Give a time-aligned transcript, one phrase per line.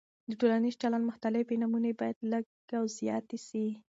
[0.29, 3.65] د ټولنیز چلند مختلفې نمونې باید لږې او زیاتې سي.